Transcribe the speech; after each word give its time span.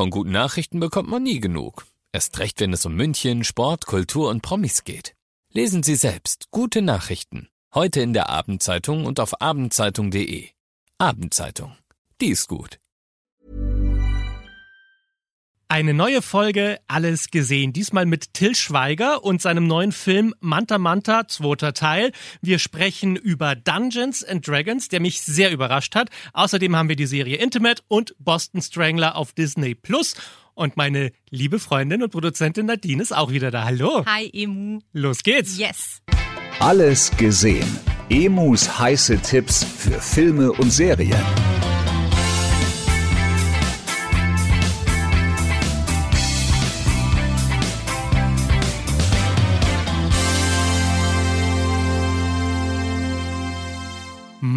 Von 0.00 0.08
guten 0.08 0.30
Nachrichten 0.30 0.80
bekommt 0.80 1.10
man 1.10 1.22
nie 1.22 1.40
genug. 1.40 1.84
Erst 2.10 2.38
recht, 2.38 2.58
wenn 2.60 2.72
es 2.72 2.86
um 2.86 2.94
München, 2.94 3.44
Sport, 3.44 3.84
Kultur 3.84 4.30
und 4.30 4.40
Promis 4.40 4.84
geht. 4.84 5.14
Lesen 5.52 5.82
Sie 5.82 5.94
selbst 5.94 6.46
gute 6.50 6.80
Nachrichten. 6.80 7.50
Heute 7.74 8.00
in 8.00 8.14
der 8.14 8.30
Abendzeitung 8.30 9.04
und 9.04 9.20
auf 9.20 9.42
abendzeitung.de. 9.42 10.48
Abendzeitung. 10.96 11.76
Die 12.18 12.28
ist 12.28 12.48
gut. 12.48 12.79
Eine 15.72 15.94
neue 15.94 16.20
Folge 16.20 16.80
Alles 16.88 17.30
gesehen. 17.30 17.72
Diesmal 17.72 18.04
mit 18.04 18.34
Till 18.34 18.56
Schweiger 18.56 19.22
und 19.22 19.40
seinem 19.40 19.68
neuen 19.68 19.92
Film 19.92 20.34
Manta 20.40 20.78
Manta, 20.78 21.28
zweiter 21.28 21.74
Teil. 21.74 22.10
Wir 22.42 22.58
sprechen 22.58 23.14
über 23.14 23.54
Dungeons 23.54 24.24
and 24.24 24.44
Dragons, 24.48 24.88
der 24.88 24.98
mich 24.98 25.20
sehr 25.20 25.52
überrascht 25.52 25.94
hat. 25.94 26.10
Außerdem 26.32 26.74
haben 26.74 26.88
wir 26.88 26.96
die 26.96 27.06
Serie 27.06 27.36
Intimate 27.36 27.84
und 27.86 28.16
Boston 28.18 28.60
Strangler 28.60 29.14
auf 29.14 29.32
Disney 29.32 29.76
Plus. 29.76 30.16
Und 30.54 30.76
meine 30.76 31.12
liebe 31.30 31.60
Freundin 31.60 32.02
und 32.02 32.10
Produzentin 32.10 32.66
Nadine 32.66 33.00
ist 33.00 33.16
auch 33.16 33.30
wieder 33.30 33.52
da. 33.52 33.62
Hallo. 33.62 34.04
Hi, 34.06 34.28
Emu. 34.32 34.80
Los 34.92 35.22
geht's. 35.22 35.56
Yes. 35.56 36.02
Alles 36.58 37.12
gesehen. 37.16 37.78
Emus 38.08 38.76
heiße 38.80 39.20
Tipps 39.20 39.62
für 39.62 40.00
Filme 40.00 40.50
und 40.50 40.72
Serien. 40.72 41.24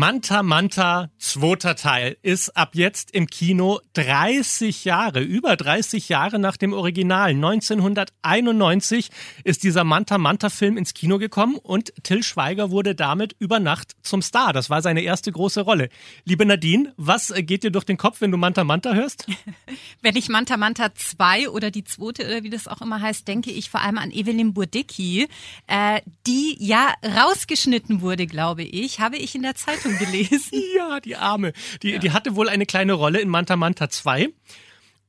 Manta 0.06 0.44
Manta, 0.44 1.10
zweiter 1.18 1.78
Teil, 1.78 2.18
ist 2.24 2.58
ab 2.58 2.72
jetzt 2.74 3.12
im 3.12 3.26
Kino 3.26 3.80
30 3.94 4.84
Jahre, 4.84 5.22
über 5.22 5.56
30 5.56 6.10
Jahre 6.10 6.40
nach 6.40 6.58
dem 6.58 6.74
Original. 6.74 7.30
1991 7.30 9.12
ist 9.46 9.64
dieser 9.64 9.86
Manta 9.86 10.18
Manta 10.18 10.50
Film 10.50 10.76
ins 10.76 10.94
Kino 10.94 11.20
gekommen 11.20 11.56
und 11.56 11.94
Till 12.04 12.22
Schweiger 12.22 12.70
wurde 12.70 12.96
damit 12.96 13.38
über 13.40 13.62
Nacht 13.62 13.94
zum 14.02 14.22
Star. 14.22 14.52
Das 14.52 14.70
war 14.70 14.82
seine 14.82 15.00
erste 15.04 15.32
große 15.32 15.62
Rolle. 15.62 15.88
Liebe 16.26 16.46
Nadine, 16.46 16.92
was 16.98 17.34
geht 17.38 17.64
dir 17.64 17.72
durch 17.72 17.86
den 17.86 17.96
Kopf, 17.96 18.20
wenn 18.20 18.32
du 18.32 18.38
Manta 18.38 18.66
Manta 18.66 18.94
hörst? 18.94 19.26
Wenn 20.02 20.18
ich 20.18 20.28
Manta 20.28 20.58
Manta 20.58 20.94
2 20.94 21.50
oder 21.50 21.72
die 21.72 21.86
zweite 21.86 22.26
oder 22.26 22.44
wie 22.44 22.50
das 22.50 22.68
auch 22.68 22.82
immer 22.82 23.00
heißt, 23.00 23.26
denke 23.26 23.52
ich 23.52 23.70
vor 23.70 23.80
allem 23.80 23.98
an 23.98 24.12
Evelyn 24.12 24.54
Burdicki, 24.54 25.30
äh, 25.68 26.02
die 26.28 26.58
ja 26.60 26.94
rausgeschnitten 27.06 28.02
wurde, 28.02 28.28
glaube 28.28 28.64
ich, 28.64 29.00
habe 29.00 29.16
ich 29.16 29.34
in 29.34 29.44
der 29.44 29.56
Zeitung 29.56 29.93
gelesen. 29.98 30.62
ja, 30.76 31.00
die 31.00 31.16
Arme. 31.16 31.54
Die, 31.82 31.92
ja. 31.92 32.00
die 32.00 32.12
hatte 32.12 32.36
wohl 32.36 32.50
eine 32.50 32.66
kleine 32.66 32.94
Rolle 32.94 33.20
in 33.20 33.30
Manta 33.30 33.56
Manta 33.56 33.90
2. 33.90 34.30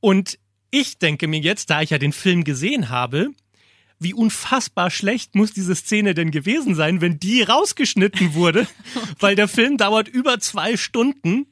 Und 0.00 0.38
ich 0.70 0.98
denke 0.98 1.28
mir 1.28 1.40
jetzt, 1.40 1.70
da 1.70 1.82
ich 1.82 1.90
ja 1.90 1.98
den 1.98 2.12
Film 2.12 2.44
gesehen 2.44 2.88
habe, 2.88 3.30
wie 3.98 4.14
unfassbar 4.14 4.90
schlecht 4.90 5.34
muss 5.34 5.52
diese 5.52 5.74
Szene 5.74 6.14
denn 6.14 6.30
gewesen 6.30 6.74
sein, 6.74 7.00
wenn 7.00 7.18
die 7.18 7.42
rausgeschnitten 7.42 8.34
wurde, 8.34 8.66
weil 9.20 9.36
der 9.36 9.48
Film 9.48 9.76
dauert 9.76 10.08
über 10.08 10.40
zwei 10.40 10.76
Stunden 10.76 11.46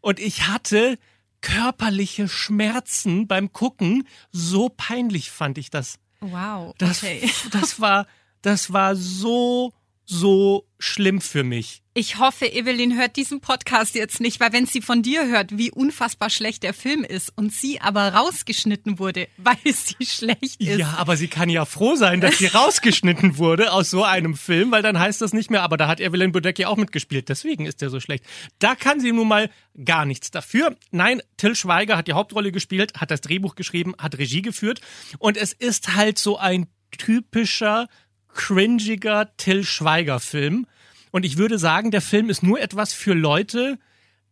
und 0.00 0.20
ich 0.20 0.46
hatte 0.48 0.98
körperliche 1.40 2.28
Schmerzen 2.28 3.26
beim 3.26 3.52
Gucken. 3.52 4.06
So 4.32 4.68
peinlich 4.68 5.30
fand 5.30 5.58
ich 5.58 5.70
das. 5.70 5.98
Wow. 6.20 6.74
Okay. 6.80 7.20
Das, 7.22 7.50
das 7.52 7.80
war, 7.80 8.06
das 8.42 8.72
war 8.72 8.96
so 8.96 9.72
so 10.10 10.66
schlimm 10.78 11.20
für 11.20 11.44
mich. 11.44 11.82
Ich 11.92 12.18
hoffe, 12.18 12.46
Evelyn 12.46 12.96
hört 12.96 13.16
diesen 13.16 13.40
Podcast 13.40 13.94
jetzt 13.94 14.20
nicht, 14.20 14.40
weil 14.40 14.52
wenn 14.54 14.64
sie 14.64 14.80
von 14.80 15.02
dir 15.02 15.28
hört, 15.28 15.58
wie 15.58 15.70
unfassbar 15.70 16.30
schlecht 16.30 16.62
der 16.62 16.72
Film 16.72 17.04
ist 17.04 17.30
und 17.36 17.52
sie 17.52 17.80
aber 17.80 18.14
rausgeschnitten 18.14 18.98
wurde, 18.98 19.28
weil 19.36 19.56
sie 19.64 20.06
schlecht 20.06 20.60
ist. 20.60 20.78
Ja, 20.78 20.94
aber 20.96 21.18
sie 21.18 21.28
kann 21.28 21.50
ja 21.50 21.66
froh 21.66 21.94
sein, 21.94 22.22
dass 22.22 22.38
sie 22.38 22.46
rausgeschnitten 22.54 23.36
wurde 23.36 23.70
aus 23.72 23.90
so 23.90 24.02
einem 24.02 24.34
Film, 24.34 24.70
weil 24.70 24.82
dann 24.82 24.98
heißt 24.98 25.20
das 25.20 25.34
nicht 25.34 25.50
mehr, 25.50 25.62
aber 25.62 25.76
da 25.76 25.88
hat 25.88 26.00
Evelyn 26.00 26.32
Bodecki 26.32 26.64
auch 26.64 26.76
mitgespielt, 26.76 27.28
deswegen 27.28 27.66
ist 27.66 27.82
der 27.82 27.90
so 27.90 28.00
schlecht. 28.00 28.24
Da 28.60 28.76
kann 28.76 29.00
sie 29.00 29.12
nun 29.12 29.28
mal 29.28 29.50
gar 29.84 30.06
nichts 30.06 30.30
dafür. 30.30 30.74
Nein, 30.90 31.20
Till 31.36 31.54
Schweiger 31.54 31.98
hat 31.98 32.08
die 32.08 32.14
Hauptrolle 32.14 32.50
gespielt, 32.50 32.94
hat 32.98 33.10
das 33.10 33.20
Drehbuch 33.20 33.56
geschrieben, 33.56 33.94
hat 33.98 34.16
Regie 34.16 34.42
geführt 34.42 34.80
und 35.18 35.36
es 35.36 35.52
ist 35.52 35.96
halt 35.96 36.18
so 36.18 36.38
ein 36.38 36.66
typischer 36.96 37.88
cringiger 38.28 39.36
Till 39.36 39.64
Schweiger-Film. 39.64 40.66
Und 41.10 41.24
ich 41.24 41.38
würde 41.38 41.58
sagen, 41.58 41.90
der 41.90 42.00
Film 42.02 42.30
ist 42.30 42.42
nur 42.42 42.60
etwas 42.60 42.92
für 42.92 43.14
Leute, 43.14 43.78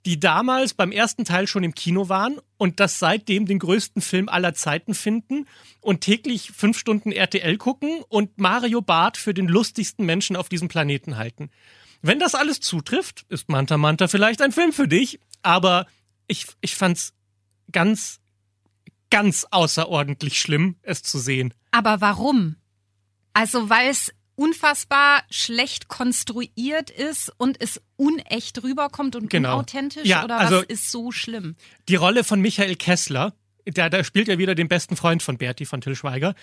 die 0.06 0.20
damals 0.20 0.72
beim 0.72 0.92
ersten 0.92 1.24
Teil 1.24 1.48
schon 1.48 1.64
im 1.64 1.74
Kino 1.74 2.08
waren 2.08 2.38
und 2.58 2.78
das 2.78 3.00
seitdem 3.00 3.44
den 3.44 3.58
größten 3.58 4.00
Film 4.00 4.28
aller 4.28 4.54
Zeiten 4.54 4.94
finden 4.94 5.46
und 5.80 6.00
täglich 6.00 6.52
fünf 6.54 6.78
Stunden 6.78 7.10
RTL 7.10 7.56
gucken 7.56 8.02
und 8.08 8.38
Mario 8.38 8.80
Barth 8.80 9.16
für 9.16 9.34
den 9.34 9.48
lustigsten 9.48 10.06
Menschen 10.06 10.36
auf 10.36 10.48
diesem 10.48 10.68
Planeten 10.68 11.16
halten. 11.16 11.50
Wenn 12.02 12.20
das 12.20 12.36
alles 12.36 12.60
zutrifft, 12.60 13.26
ist 13.30 13.48
Manta 13.48 13.76
Manta 13.78 14.06
vielleicht 14.06 14.40
ein 14.42 14.52
Film 14.52 14.72
für 14.72 14.86
dich, 14.86 15.18
aber 15.42 15.86
ich, 16.28 16.46
ich 16.60 16.76
fand's 16.76 17.12
ganz, 17.72 18.20
ganz 19.10 19.44
außerordentlich 19.50 20.40
schlimm, 20.40 20.76
es 20.82 21.02
zu 21.02 21.18
sehen. 21.18 21.52
Aber 21.72 22.00
warum? 22.00 22.56
Also 23.36 23.68
weil 23.68 23.90
es 23.90 24.14
unfassbar 24.34 25.24
schlecht 25.30 25.88
konstruiert 25.88 26.90
ist 26.90 27.32
und 27.36 27.60
es 27.60 27.82
unecht 27.96 28.62
rüberkommt 28.62 29.14
und 29.14 29.28
genau. 29.28 29.54
unauthentisch 29.54 30.06
ja, 30.06 30.24
oder 30.24 30.38
also 30.38 30.56
was 30.58 30.64
ist 30.64 30.90
so 30.90 31.12
schlimm? 31.12 31.54
Die 31.88 31.96
Rolle 31.96 32.24
von 32.24 32.40
Michael 32.40 32.76
Kessler, 32.76 33.34
der, 33.66 33.90
der 33.90 34.04
spielt 34.04 34.28
ja 34.28 34.38
wieder 34.38 34.54
den 34.54 34.68
besten 34.68 34.96
Freund 34.96 35.22
von 35.22 35.36
Bertie 35.36 35.66
von 35.66 35.82
Till 35.82 35.96
Schweiger. 35.96 36.34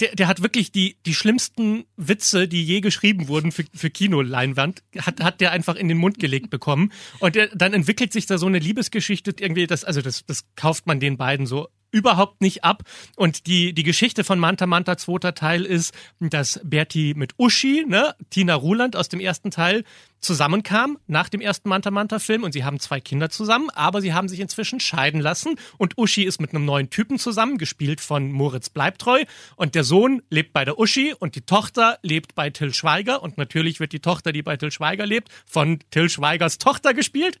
Der, 0.00 0.16
der 0.16 0.26
hat 0.26 0.42
wirklich 0.42 0.72
die, 0.72 0.96
die 1.06 1.14
schlimmsten 1.14 1.84
Witze, 1.96 2.48
die 2.48 2.64
je 2.64 2.80
geschrieben 2.80 3.28
wurden 3.28 3.52
für, 3.52 3.64
für 3.72 3.90
Kinoleinwand, 3.90 4.82
hat, 4.98 5.22
hat 5.22 5.40
der 5.40 5.52
einfach 5.52 5.76
in 5.76 5.86
den 5.86 5.96
Mund 5.96 6.18
gelegt 6.18 6.50
bekommen. 6.50 6.92
Und 7.20 7.36
der, 7.36 7.48
dann 7.54 7.72
entwickelt 7.72 8.12
sich 8.12 8.26
da 8.26 8.36
so 8.36 8.46
eine 8.46 8.58
Liebesgeschichte 8.58 9.32
irgendwie, 9.38 9.68
das, 9.68 9.84
also 9.84 10.02
das, 10.02 10.26
das 10.26 10.44
kauft 10.56 10.88
man 10.88 10.98
den 10.98 11.16
beiden 11.16 11.46
so 11.46 11.68
überhaupt 11.96 12.42
nicht 12.42 12.62
ab. 12.62 12.82
Und 13.16 13.46
die, 13.46 13.72
die 13.72 13.82
Geschichte 13.82 14.22
von 14.22 14.38
Manta 14.38 14.66
Manta 14.66 14.98
zweiter 14.98 15.34
Teil 15.34 15.64
ist, 15.64 15.94
dass 16.20 16.60
Bertie 16.62 17.14
mit 17.14 17.32
Uschi, 17.38 17.86
ne, 17.88 18.14
Tina 18.28 18.54
Ruland 18.54 18.96
aus 18.96 19.08
dem 19.08 19.18
ersten 19.18 19.50
Teil, 19.50 19.82
zusammenkam 20.20 20.98
nach 21.06 21.30
dem 21.30 21.40
ersten 21.40 21.70
Manta 21.70 21.90
Manta 21.90 22.18
Film 22.18 22.42
und 22.42 22.52
sie 22.52 22.64
haben 22.64 22.80
zwei 22.80 23.00
Kinder 23.00 23.30
zusammen, 23.30 23.70
aber 23.70 24.02
sie 24.02 24.12
haben 24.12 24.28
sich 24.28 24.40
inzwischen 24.40 24.80
scheiden 24.80 25.20
lassen 25.20 25.56
und 25.78 25.96
Uschi 25.96 26.24
ist 26.24 26.40
mit 26.40 26.50
einem 26.50 26.64
neuen 26.64 26.90
Typen 26.90 27.18
zusammen, 27.18 27.58
gespielt 27.58 28.00
von 28.00 28.30
Moritz 28.30 28.68
Bleibtreu 28.68 29.24
und 29.56 29.74
der 29.74 29.84
Sohn 29.84 30.22
lebt 30.28 30.52
bei 30.52 30.64
der 30.64 30.78
Uschi 30.78 31.14
und 31.18 31.34
die 31.34 31.42
Tochter 31.42 31.98
lebt 32.02 32.34
bei 32.34 32.50
Till 32.50 32.74
Schweiger 32.74 33.22
und 33.22 33.38
natürlich 33.38 33.80
wird 33.80 33.92
die 33.92 34.00
Tochter, 34.00 34.32
die 34.32 34.42
bei 34.42 34.56
Till 34.56 34.70
Schweiger 34.70 35.06
lebt, 35.06 35.28
von 35.46 35.78
Till 35.90 36.10
Schweigers 36.10 36.58
Tochter 36.58 36.92
gespielt. 36.92 37.38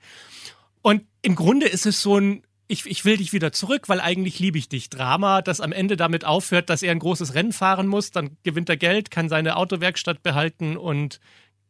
Und 0.82 1.02
im 1.22 1.34
Grunde 1.34 1.66
ist 1.66 1.84
es 1.84 2.00
so 2.00 2.18
ein 2.18 2.42
ich, 2.68 2.86
ich 2.86 3.04
will 3.04 3.16
dich 3.16 3.32
wieder 3.32 3.52
zurück, 3.52 3.88
weil 3.88 4.00
eigentlich 4.00 4.38
liebe 4.38 4.58
ich 4.58 4.68
dich. 4.68 4.90
Drama, 4.90 5.42
das 5.42 5.60
am 5.60 5.72
Ende 5.72 5.96
damit 5.96 6.24
aufhört, 6.24 6.68
dass 6.68 6.82
er 6.82 6.92
ein 6.92 6.98
großes 6.98 7.34
Rennen 7.34 7.52
fahren 7.52 7.86
muss, 7.86 8.10
dann 8.10 8.36
gewinnt 8.42 8.68
er 8.68 8.76
Geld, 8.76 9.10
kann 9.10 9.28
seine 9.28 9.56
Autowerkstatt 9.56 10.22
behalten 10.22 10.76
und 10.76 11.20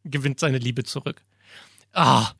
gewinnt 0.03 0.39
seine 0.39 0.57
Liebe 0.57 0.83
zurück. 0.83 1.23
Ah, 1.93 2.31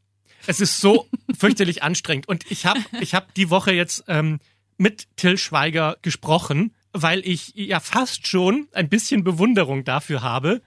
es 0.47 0.59
ist 0.59 0.79
so 0.79 1.07
fürchterlich 1.37 1.83
anstrengend. 1.83 2.27
Und 2.27 2.49
ich 2.49 2.65
habe 2.65 2.79
ich 2.99 3.13
hab 3.13 3.33
die 3.35 3.49
Woche 3.49 3.73
jetzt 3.73 4.05
ähm, 4.07 4.39
mit 4.77 5.07
Till 5.17 5.37
Schweiger 5.37 5.97
gesprochen, 6.01 6.73
weil 6.93 7.19
ich 7.27 7.53
ja 7.55 7.79
fast 7.79 8.27
schon 8.27 8.67
ein 8.71 8.89
bisschen 8.89 9.23
Bewunderung 9.23 9.83
dafür 9.83 10.21
habe, 10.21 10.61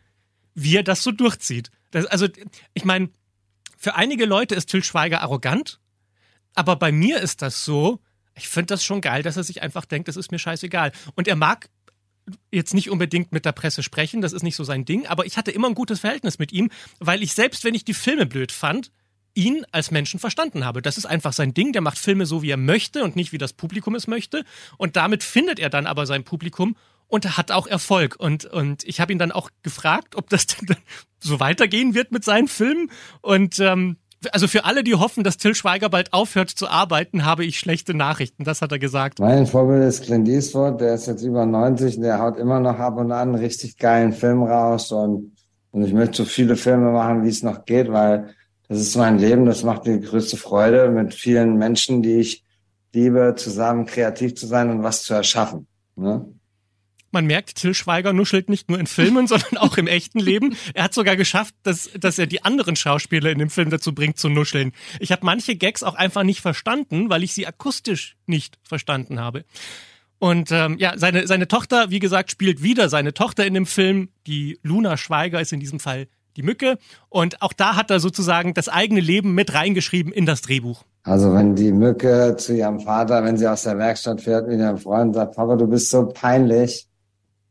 wie 0.54 0.76
er 0.76 0.82
das 0.84 1.02
so 1.02 1.10
durchzieht. 1.10 1.70
Das, 1.90 2.06
also, 2.06 2.28
ich 2.74 2.84
meine, 2.84 3.10
für 3.76 3.96
einige 3.96 4.26
Leute 4.26 4.54
ist 4.54 4.66
Till 4.66 4.84
Schweiger 4.84 5.22
arrogant 5.22 5.79
aber 6.54 6.76
bei 6.76 6.92
mir 6.92 7.20
ist 7.20 7.42
das 7.42 7.64
so, 7.64 8.00
ich 8.36 8.48
finde 8.48 8.66
das 8.74 8.84
schon 8.84 9.00
geil, 9.00 9.22
dass 9.22 9.36
er 9.36 9.44
sich 9.44 9.62
einfach 9.62 9.84
denkt, 9.84 10.08
das 10.08 10.16
ist 10.16 10.32
mir 10.32 10.38
scheißegal. 10.38 10.92
Und 11.14 11.28
er 11.28 11.36
mag 11.36 11.68
jetzt 12.50 12.74
nicht 12.74 12.90
unbedingt 12.90 13.32
mit 13.32 13.44
der 13.44 13.52
Presse 13.52 13.82
sprechen, 13.82 14.20
das 14.20 14.32
ist 14.32 14.42
nicht 14.42 14.56
so 14.56 14.64
sein 14.64 14.84
Ding, 14.84 15.06
aber 15.06 15.26
ich 15.26 15.36
hatte 15.36 15.50
immer 15.50 15.68
ein 15.68 15.74
gutes 15.74 16.00
Verhältnis 16.00 16.38
mit 16.38 16.52
ihm, 16.52 16.70
weil 16.98 17.22
ich 17.22 17.34
selbst, 17.34 17.64
wenn 17.64 17.74
ich 17.74 17.84
die 17.84 17.94
Filme 17.94 18.26
blöd 18.26 18.52
fand, 18.52 18.92
ihn 19.34 19.64
als 19.70 19.90
Menschen 19.90 20.20
verstanden 20.20 20.64
habe. 20.64 20.82
Das 20.82 20.98
ist 20.98 21.06
einfach 21.06 21.32
sein 21.32 21.54
Ding, 21.54 21.72
der 21.72 21.82
macht 21.82 21.98
Filme 21.98 22.26
so, 22.26 22.42
wie 22.42 22.50
er 22.50 22.56
möchte 22.56 23.04
und 23.04 23.16
nicht, 23.16 23.32
wie 23.32 23.38
das 23.38 23.52
Publikum 23.52 23.94
es 23.94 24.06
möchte. 24.06 24.44
Und 24.76 24.96
damit 24.96 25.22
findet 25.22 25.58
er 25.58 25.70
dann 25.70 25.86
aber 25.86 26.06
sein 26.06 26.24
Publikum 26.24 26.76
und 27.06 27.36
hat 27.36 27.50
auch 27.52 27.66
Erfolg. 27.66 28.16
Und, 28.18 28.44
und 28.44 28.84
ich 28.84 29.00
habe 29.00 29.12
ihn 29.12 29.18
dann 29.18 29.32
auch 29.32 29.50
gefragt, 29.62 30.16
ob 30.16 30.28
das 30.30 30.46
so 31.20 31.40
weitergehen 31.40 31.94
wird 31.94 32.12
mit 32.12 32.24
seinen 32.24 32.48
Filmen. 32.48 32.90
Und 33.20 33.60
ähm, 33.60 33.98
also 34.32 34.48
für 34.48 34.64
alle, 34.64 34.84
die 34.84 34.94
hoffen, 34.94 35.24
dass 35.24 35.36
Till 35.36 35.54
Schweiger 35.54 35.88
bald 35.88 36.12
aufhört 36.12 36.50
zu 36.50 36.68
arbeiten, 36.68 37.24
habe 37.24 37.44
ich 37.44 37.58
schlechte 37.58 37.94
Nachrichten. 37.94 38.44
Das 38.44 38.62
hat 38.62 38.72
er 38.72 38.78
gesagt. 38.78 39.18
Mein 39.18 39.46
Vorbild 39.46 39.82
ist 39.82 40.04
Clint 40.04 40.28
Eastwood. 40.28 40.80
Der 40.80 40.94
ist 40.94 41.06
jetzt 41.06 41.22
über 41.22 41.46
90 41.46 41.96
und 41.96 42.02
der 42.02 42.18
haut 42.18 42.36
immer 42.36 42.60
noch 42.60 42.78
ab 42.78 42.98
und 42.98 43.12
an 43.12 43.34
richtig 43.34 43.78
geilen 43.78 44.12
Film 44.12 44.42
raus. 44.42 44.92
Und, 44.92 45.32
und 45.72 45.84
ich 45.84 45.92
möchte 45.92 46.18
so 46.18 46.24
viele 46.24 46.56
Filme 46.56 46.92
machen, 46.92 47.24
wie 47.24 47.28
es 47.28 47.42
noch 47.42 47.64
geht, 47.64 47.90
weil 47.90 48.34
das 48.68 48.78
ist 48.78 48.96
mein 48.96 49.18
Leben. 49.18 49.46
Das 49.46 49.64
macht 49.64 49.86
die 49.86 50.00
größte 50.00 50.36
Freude 50.36 50.90
mit 50.90 51.14
vielen 51.14 51.56
Menschen, 51.56 52.02
die 52.02 52.20
ich 52.20 52.44
liebe, 52.92 53.34
zusammen 53.36 53.86
kreativ 53.86 54.34
zu 54.34 54.46
sein 54.46 54.70
und 54.70 54.82
was 54.82 55.02
zu 55.02 55.14
erschaffen. 55.14 55.66
Ne? 55.96 56.26
Man 57.10 57.26
merkt, 57.26 57.56
Till 57.56 57.74
Schweiger 57.74 58.12
nuschelt 58.12 58.48
nicht 58.48 58.68
nur 58.68 58.78
in 58.78 58.86
Filmen, 58.86 59.26
sondern 59.28 59.58
auch 59.58 59.76
im 59.76 59.86
echten 59.86 60.20
Leben. 60.20 60.56
Er 60.74 60.84
hat 60.84 60.94
sogar 60.94 61.16
geschafft, 61.16 61.54
dass, 61.62 61.90
dass 61.98 62.18
er 62.18 62.26
die 62.26 62.44
anderen 62.44 62.76
Schauspieler 62.76 63.30
in 63.30 63.38
dem 63.38 63.50
Film 63.50 63.70
dazu 63.70 63.94
bringt 63.94 64.18
zu 64.18 64.28
nuscheln. 64.28 64.72
Ich 64.98 65.12
habe 65.12 65.24
manche 65.24 65.56
Gags 65.56 65.82
auch 65.82 65.94
einfach 65.94 66.22
nicht 66.22 66.40
verstanden, 66.40 67.10
weil 67.10 67.22
ich 67.22 67.34
sie 67.34 67.46
akustisch 67.46 68.16
nicht 68.26 68.58
verstanden 68.62 69.20
habe. 69.20 69.44
Und 70.18 70.52
ähm, 70.52 70.76
ja, 70.78 70.98
seine, 70.98 71.26
seine 71.26 71.48
Tochter, 71.48 71.90
wie 71.90 71.98
gesagt, 71.98 72.30
spielt 72.30 72.62
wieder 72.62 72.90
seine 72.90 73.14
Tochter 73.14 73.46
in 73.46 73.54
dem 73.54 73.66
Film. 73.66 74.10
Die 74.26 74.58
Luna 74.62 74.98
Schweiger 74.98 75.40
ist 75.40 75.52
in 75.52 75.60
diesem 75.60 75.80
Fall 75.80 76.08
die 76.36 76.42
Mücke. 76.42 76.78
Und 77.08 77.40
auch 77.42 77.54
da 77.54 77.74
hat 77.74 77.90
er 77.90 78.00
sozusagen 78.00 78.54
das 78.54 78.68
eigene 78.68 79.00
Leben 79.00 79.34
mit 79.34 79.54
reingeschrieben 79.54 80.12
in 80.12 80.26
das 80.26 80.42
Drehbuch. 80.42 80.84
Also 81.02 81.32
wenn 81.32 81.54
die 81.54 81.72
Mücke 81.72 82.36
zu 82.36 82.54
ihrem 82.54 82.80
Vater, 82.80 83.24
wenn 83.24 83.38
sie 83.38 83.46
aus 83.46 83.62
der 83.62 83.78
Werkstatt 83.78 84.20
fährt 84.20 84.46
mit 84.46 84.60
ihrem 84.60 84.76
Freund 84.76 85.14
sagt, 85.14 85.36
Papa, 85.36 85.56
du 85.56 85.66
bist 85.66 85.90
so 85.90 86.06
peinlich. 86.06 86.86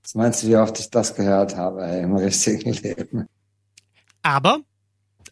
Was 0.10 0.16
meinst 0.16 0.42
du, 0.42 0.48
wie 0.48 0.56
oft 0.56 0.80
ich 0.80 0.90
das 0.90 1.14
gehört 1.14 1.56
habe 1.56 1.86
ey, 1.86 2.02
im 2.02 2.16
richtigen 2.16 2.74
Leben? 2.74 3.28
Aber, 4.24 4.62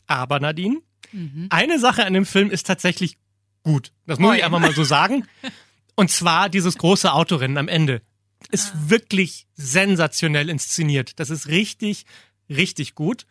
aber 0.05 0.39
Nadine, 0.39 0.81
mhm. 1.11 1.47
eine 1.49 1.79
Sache 1.79 2.05
an 2.05 2.13
dem 2.13 2.27
Film 2.27 2.51
ist 2.51 2.67
tatsächlich 2.67 3.17
gut. 3.63 3.91
Das 4.05 4.19
muss 4.19 4.29
oh, 4.29 4.33
ich 4.35 4.43
einfach 4.43 4.59
mal 4.59 4.73
so 4.73 4.83
sagen. 4.83 5.25
Und 5.95 6.11
zwar 6.11 6.49
dieses 6.49 6.77
große 6.77 7.11
Autorennen 7.11 7.57
am 7.57 7.67
Ende. 7.67 8.03
Ist 8.51 8.73
ah. 8.75 8.89
wirklich 8.89 9.47
sensationell 9.55 10.47
inszeniert. 10.47 11.19
Das 11.19 11.31
ist 11.31 11.47
richtig, 11.47 12.05
richtig 12.47 12.93
gut. 12.93 13.25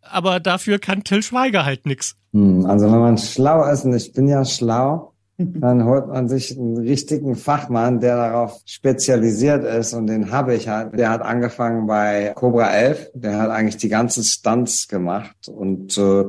Aber 0.00 0.40
dafür 0.40 0.78
kann 0.78 1.04
Till 1.04 1.22
Schweiger 1.22 1.66
halt 1.66 1.84
nix. 1.84 2.16
Hm, 2.32 2.64
also 2.64 2.90
wenn 2.90 3.00
man 3.00 3.18
schlau 3.18 3.70
ist, 3.70 3.84
und 3.84 3.94
ich 3.94 4.14
bin 4.14 4.26
ja 4.26 4.42
schlau, 4.46 5.12
dann 5.60 5.84
holt 5.84 6.08
man 6.08 6.28
sich 6.28 6.58
einen 6.58 6.78
richtigen 6.78 7.36
Fachmann, 7.36 8.00
der 8.00 8.16
darauf 8.16 8.60
spezialisiert 8.66 9.64
ist 9.64 9.94
und 9.94 10.08
den 10.08 10.32
habe 10.32 10.54
ich 10.54 10.66
halt. 10.66 10.98
Der 10.98 11.10
hat 11.10 11.22
angefangen 11.22 11.86
bei 11.86 12.32
Cobra 12.34 12.70
11, 12.72 13.12
der 13.14 13.38
hat 13.38 13.50
eigentlich 13.50 13.76
die 13.76 13.88
ganzen 13.88 14.24
Stunts 14.24 14.88
gemacht 14.88 15.36
und 15.48 15.96
äh, 15.96 16.24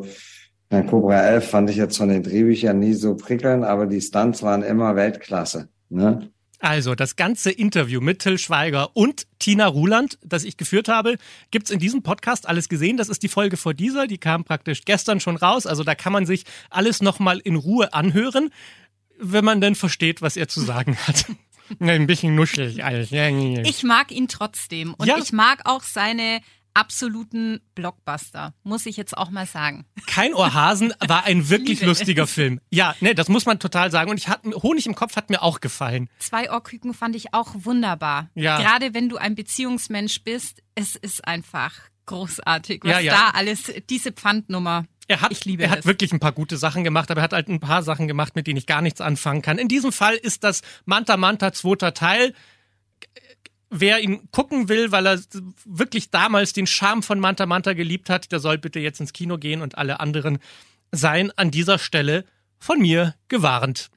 ja, 0.71 0.81
Cobra 0.83 1.21
11 1.21 1.49
fand 1.49 1.69
ich 1.71 1.77
jetzt 1.77 1.97
von 1.97 2.09
den 2.09 2.21
Drehbüchern 2.21 2.77
nie 2.77 2.93
so 2.93 3.15
prickelnd, 3.15 3.65
aber 3.65 3.87
die 3.87 4.01
Stunts 4.01 4.43
waren 4.43 4.61
immer 4.61 4.95
Weltklasse. 4.95 5.69
Ne? 5.89 6.29
Also, 6.59 6.93
das 6.93 7.15
ganze 7.15 7.51
Interview 7.51 8.01
mit 8.01 8.19
Till 8.19 8.37
Schweiger 8.37 8.89
und 8.93 9.25
Tina 9.39 9.65
Ruland, 9.65 10.19
das 10.23 10.43
ich 10.43 10.57
geführt 10.57 10.89
habe, 10.89 11.15
gibt's 11.51 11.71
in 11.71 11.79
diesem 11.79 12.03
Podcast 12.03 12.47
alles 12.47 12.67
gesehen. 12.67 12.97
Das 12.97 13.07
ist 13.07 13.23
die 13.23 13.29
Folge 13.29 13.55
vor 13.55 13.73
dieser, 13.73 14.07
die 14.07 14.17
kam 14.17 14.43
praktisch 14.43 14.83
gestern 14.83 15.21
schon 15.21 15.37
raus. 15.37 15.65
Also 15.65 15.85
da 15.85 15.95
kann 15.95 16.11
man 16.11 16.25
sich 16.25 16.43
alles 16.69 17.01
nochmal 17.01 17.39
in 17.39 17.55
Ruhe 17.55 17.93
anhören 17.93 18.51
wenn 19.19 19.45
man 19.45 19.61
denn 19.61 19.75
versteht, 19.75 20.21
was 20.21 20.37
er 20.37 20.47
zu 20.47 20.61
sagen 20.61 20.97
hat. 21.07 21.25
Ein 21.79 22.07
bisschen 22.07 22.33
nuschelig 22.33 22.83
alles. 22.83 23.11
Ich 23.11 23.83
mag 23.83 24.11
ihn 24.11 24.27
trotzdem. 24.27 24.95
Und 24.95 25.05
ja. 25.05 25.17
ich 25.17 25.31
mag 25.31 25.61
auch 25.65 25.83
seine 25.83 26.41
absoluten 26.73 27.59
Blockbuster, 27.75 28.53
muss 28.63 28.85
ich 28.85 28.97
jetzt 28.97 29.17
auch 29.17 29.29
mal 29.29 29.45
sagen. 29.45 29.85
Kein 30.07 30.33
Ohrhasen 30.33 30.93
war 31.05 31.25
ein 31.25 31.49
wirklich 31.49 31.81
lustiger 31.81 32.25
Film. 32.25 32.59
Ja, 32.71 32.95
ne, 33.01 33.15
das 33.15 33.27
muss 33.27 33.45
man 33.45 33.59
total 33.59 33.91
sagen. 33.91 34.09
Und 34.09 34.17
ich 34.17 34.29
hatte 34.29 34.49
Honig 34.63 34.87
im 34.87 34.95
Kopf 34.95 35.15
hat 35.15 35.29
mir 35.29 35.41
auch 35.41 35.59
gefallen. 35.59 36.09
Zwei 36.19 36.51
Ohrküken 36.51 36.93
fand 36.93 37.15
ich 37.15 37.33
auch 37.33 37.53
wunderbar. 37.53 38.29
Ja. 38.33 38.57
Gerade 38.57 38.93
wenn 38.93 39.09
du 39.09 39.17
ein 39.17 39.35
Beziehungsmensch 39.35 40.23
bist, 40.23 40.63
es 40.75 40.95
ist 40.95 41.27
einfach 41.27 41.73
großartig, 42.05 42.81
was 42.83 42.91
ja, 42.91 42.99
ja. 42.99 43.13
da 43.13 43.37
alles, 43.37 43.71
diese 43.89 44.11
Pfandnummer. 44.11 44.85
Er 45.09 45.21
hat, 45.21 45.43
er 45.47 45.71
hat 45.71 45.87
wirklich 45.87 46.13
ein 46.13 46.19
paar 46.19 46.33
gute 46.33 46.55
Sachen 46.55 46.83
gemacht, 46.83 47.09
aber 47.09 47.21
er 47.21 47.23
hat 47.23 47.33
halt 47.33 47.47
ein 47.47 47.59
paar 47.59 47.81
Sachen 47.81 48.07
gemacht, 48.07 48.35
mit 48.35 48.45
denen 48.45 48.57
ich 48.57 48.67
gar 48.67 48.83
nichts 48.83 49.01
anfangen 49.01 49.41
kann. 49.41 49.57
In 49.57 49.67
diesem 49.67 49.91
Fall 49.91 50.13
ist 50.13 50.43
das 50.43 50.61
Manta 50.85 51.17
Manta 51.17 51.51
zweiter 51.51 51.95
Teil. 51.95 52.35
Wer 53.71 54.01
ihn 54.01 54.29
gucken 54.29 54.69
will, 54.69 54.91
weil 54.91 55.07
er 55.07 55.19
wirklich 55.65 56.11
damals 56.11 56.53
den 56.53 56.67
Charme 56.67 57.01
von 57.01 57.19
Manta 57.19 57.47
Manta 57.47 57.73
geliebt 57.73 58.07
hat, 58.07 58.31
der 58.31 58.39
soll 58.39 58.59
bitte 58.59 58.79
jetzt 58.79 58.99
ins 58.99 59.11
Kino 59.11 59.39
gehen 59.39 59.63
und 59.63 59.79
alle 59.79 59.99
anderen 59.99 60.37
seien 60.91 61.35
an 61.35 61.49
dieser 61.49 61.79
Stelle 61.79 62.23
von 62.59 62.79
mir 62.79 63.15
gewarnt. 63.29 63.89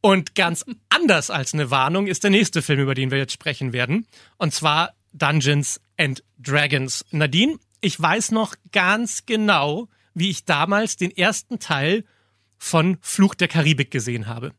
Und 0.00 0.34
ganz 0.34 0.64
anders 0.88 1.30
als 1.30 1.54
eine 1.54 1.70
Warnung 1.70 2.08
ist 2.08 2.24
der 2.24 2.32
nächste 2.32 2.60
Film, 2.60 2.80
über 2.80 2.96
den 2.96 3.12
wir 3.12 3.18
jetzt 3.18 3.34
sprechen 3.34 3.72
werden. 3.72 4.04
Und 4.36 4.52
zwar 4.52 4.94
Dungeons 5.12 5.80
and 5.96 6.24
Dragons. 6.40 7.04
Nadine, 7.12 7.60
ich 7.80 8.00
weiß 8.00 8.32
noch 8.32 8.56
ganz 8.72 9.24
genau, 9.24 9.88
wie 10.18 10.30
ich 10.30 10.44
damals 10.44 10.96
den 10.96 11.10
ersten 11.10 11.58
Teil 11.58 12.04
von 12.56 12.98
Fluch 13.00 13.34
der 13.34 13.48
Karibik 13.48 13.90
gesehen 13.90 14.26
habe. 14.26 14.52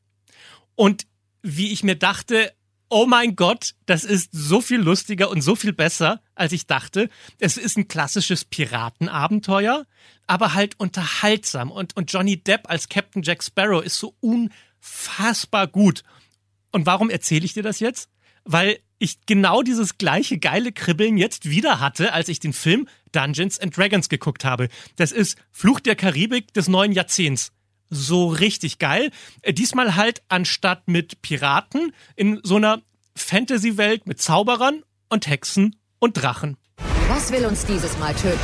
Und 0.76 1.06
wie 1.42 1.72
ich 1.72 1.84
mir 1.84 1.96
dachte, 1.96 2.54
oh 2.90 3.06
mein 3.06 3.36
Gott, 3.36 3.76
das 3.86 4.04
ist 4.04 4.30
so 4.32 4.62
viel 4.62 4.80
lustiger 4.80 5.30
und 5.30 5.42
so 5.42 5.56
viel 5.56 5.74
besser, 5.74 6.22
als 6.36 6.52
ich 6.52 6.66
dachte. 6.66 7.10
Es 7.40 7.58
ist 7.58 7.78
ein 7.78 7.88
klassisches 7.88 8.46
Piratenabenteuer, 8.46 9.86
aber 10.28 10.54
halt 10.54 10.80
unterhaltsam. 10.80 11.72
Und, 11.72 11.96
und 11.96 12.12
Johnny 12.12 12.42
Depp 12.42 12.70
als 12.70 12.90
Captain 12.90 13.22
Jack 13.22 13.44
Sparrow 13.44 13.84
ist 13.84 13.98
so 13.98 14.16
unfassbar 14.20 15.68
gut. 15.68 16.04
Und 16.72 16.86
warum 16.86 17.10
erzähle 17.10 17.46
ich 17.46 17.54
dir 17.54 17.64
das 17.64 17.80
jetzt? 17.80 18.10
Weil 18.44 18.80
ich 19.00 19.26
genau 19.26 19.64
dieses 19.64 19.98
gleiche 19.98 20.38
geile 20.38 20.72
Kribbeln 20.72 21.18
jetzt 21.18 21.50
wieder 21.50 21.80
hatte, 21.80 22.14
als 22.14 22.30
ich 22.30 22.40
den 22.40 22.54
Film 22.54 22.88
Dungeons 23.12 23.60
and 23.60 23.76
Dragons 23.76 24.10
geguckt 24.10 24.46
habe. 24.46 24.70
Das 24.98 25.12
ist 25.12 25.38
Fluch 25.52 25.80
der 25.80 25.96
Karibik 25.96 26.54
des 26.54 26.68
neuen 26.68 26.92
Jahrzehnts. 26.92 27.52
So 27.90 28.28
richtig 28.28 28.78
geil. 28.78 29.10
Äh, 29.42 29.54
diesmal 29.54 29.96
halt 29.96 30.22
anstatt 30.28 30.88
mit 30.88 31.22
Piraten 31.24 31.94
in 32.16 32.40
so 32.44 32.58
einer 32.58 32.84
Fantasy-Welt 33.16 34.06
mit 34.06 34.22
Zauberern 34.22 34.84
und 35.10 35.28
Hexen 35.28 35.76
und 35.98 36.14
Drachen. 36.14 36.58
Was 37.08 37.32
will 37.32 37.46
uns 37.46 37.66
dieses 37.66 37.98
Mal 37.98 38.14
töten? 38.14 38.38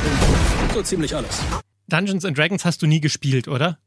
So 0.74 0.82
ziemlich 0.82 1.14
alles. 1.14 1.40
Dungeons 1.88 2.24
and 2.24 2.36
Dragons 2.36 2.64
hast 2.64 2.82
du 2.82 2.86
nie 2.86 3.00
gespielt, 3.00 3.46
oder? 3.46 3.78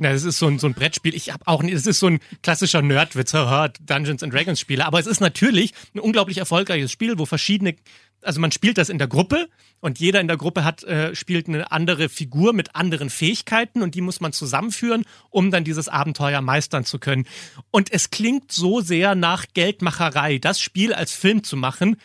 Ja, 0.00 0.12
das 0.12 0.24
ist 0.24 0.38
so 0.38 0.46
ein, 0.46 0.58
so 0.58 0.66
ein 0.66 0.74
Brettspiel. 0.74 1.14
Ich 1.14 1.32
habe 1.32 1.46
auch, 1.46 1.62
es 1.62 1.86
ist 1.86 1.98
so 1.98 2.06
ein 2.06 2.20
klassischer 2.42 2.82
Nerdwitz, 2.82 3.32
Dungeons 3.32 4.22
and 4.22 4.32
Dragons 4.32 4.60
Spiele. 4.60 4.84
Aber 4.86 4.98
es 4.98 5.06
ist 5.06 5.20
natürlich 5.20 5.72
ein 5.94 6.00
unglaublich 6.00 6.38
erfolgreiches 6.38 6.92
Spiel, 6.92 7.18
wo 7.18 7.26
verschiedene, 7.26 7.76
also 8.22 8.40
man 8.40 8.52
spielt 8.52 8.78
das 8.78 8.88
in 8.88 8.98
der 8.98 9.08
Gruppe 9.08 9.48
und 9.80 9.98
jeder 9.98 10.20
in 10.20 10.28
der 10.28 10.36
Gruppe 10.36 10.64
hat 10.64 10.82
äh, 10.84 11.14
spielt 11.14 11.48
eine 11.48 11.70
andere 11.72 12.08
Figur 12.08 12.52
mit 12.52 12.74
anderen 12.74 13.10
Fähigkeiten 13.10 13.82
und 13.82 13.94
die 13.94 14.00
muss 14.00 14.20
man 14.20 14.32
zusammenführen, 14.32 15.04
um 15.30 15.50
dann 15.50 15.64
dieses 15.64 15.88
Abenteuer 15.88 16.40
meistern 16.40 16.84
zu 16.84 16.98
können. 16.98 17.26
Und 17.70 17.92
es 17.92 18.10
klingt 18.10 18.52
so 18.52 18.80
sehr 18.80 19.14
nach 19.14 19.46
Geldmacherei, 19.52 20.38
das 20.38 20.60
Spiel 20.60 20.94
als 20.94 21.12
Film 21.12 21.44
zu 21.44 21.56
machen 21.56 21.96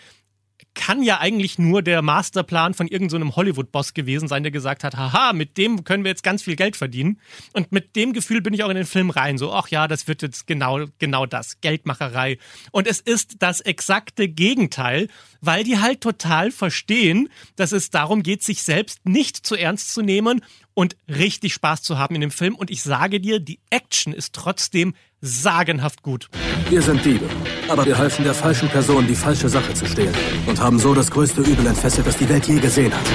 kann 0.80 1.04
ja 1.04 1.20
eigentlich 1.20 1.60
nur 1.60 1.82
der 1.82 2.02
Masterplan 2.02 2.74
von 2.74 2.88
irgendeinem 2.88 3.32
so 3.32 3.36
Hollywood-Boss 3.36 3.94
gewesen 3.94 4.30
sein, 4.30 4.44
der 4.44 4.52
gesagt 4.52 4.86
hat, 4.86 4.96
haha, 4.96 5.34
mit 5.34 5.58
dem 5.58 5.84
können 5.84 6.06
wir 6.06 6.10
jetzt 6.10 6.24
ganz 6.24 6.42
viel 6.42 6.56
Geld 6.56 6.78
verdienen. 6.78 7.20
Und 7.52 7.74
mit 7.74 7.98
dem 7.98 8.14
Gefühl 8.14 8.42
bin 8.42 8.54
ich 8.54 8.64
auch 8.64 8.70
in 8.70 8.78
den 8.78 8.86
Film 8.86 9.10
rein. 9.10 9.38
So, 9.38 9.52
ach 9.52 9.68
ja, 9.68 9.90
das 9.90 10.08
wird 10.08 10.22
jetzt 10.22 10.48
genau, 10.48 10.86
genau 10.98 11.26
das. 11.26 11.60
Geldmacherei. 11.60 12.38
Und 12.72 12.88
es 12.88 13.02
ist 13.02 13.36
das 13.40 13.60
exakte 13.60 14.30
Gegenteil, 14.30 15.10
weil 15.42 15.66
die 15.66 15.80
halt 15.80 16.00
total 16.00 16.50
verstehen, 16.50 17.28
dass 17.58 17.74
es 17.74 17.90
darum 17.90 18.24
geht, 18.24 18.42
sich 18.44 18.64
selbst 18.64 19.06
nicht 19.06 19.46
zu 19.46 19.56
ernst 19.56 19.94
zu 19.94 20.02
nehmen 20.02 20.42
und 20.80 20.96
richtig 21.10 21.54
Spaß 21.56 21.82
zu 21.82 21.98
haben 21.98 22.16
in 22.16 22.22
dem 22.22 22.32
Film. 22.32 22.56
Und 22.56 22.72
ich 22.72 22.84
sage 22.84 23.20
dir, 23.20 23.42
die 23.42 23.60
Action 23.70 24.14
ist 24.14 24.34
trotzdem 24.34 24.94
sagenhaft 25.20 26.04
gut. 26.04 26.30
Wir 26.70 26.82
sind 26.82 27.04
Diebe, 27.04 27.30
aber 27.68 27.86
wir 27.86 27.98
halfen 27.98 28.24
der 28.24 28.34
falschen 28.34 28.70
Person, 28.70 29.06
die 29.06 29.16
falsche 29.16 29.50
Sache 29.50 29.74
zu 29.74 29.86
stehlen 29.86 30.16
und 30.46 30.62
haben 30.62 30.80
so 30.80 30.94
das 30.94 31.12
größte 31.12 31.42
Übel 31.42 31.68
entfesselt, 31.68 32.08
das 32.08 32.16
die 32.16 32.30
Welt 32.30 32.48
je 32.48 32.62
gesehen 32.62 32.94
hat. 32.94 33.06